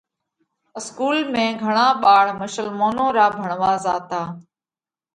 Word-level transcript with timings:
اِسڪُول 0.79 1.17
۾ 1.35 1.45
گھڻا 1.63 1.87
ٻاۯ 2.01 2.27
مشلمونَون 2.41 3.09
را 3.17 3.25
ڀڻوا 3.37 3.71
زاتا۔ 3.83 4.21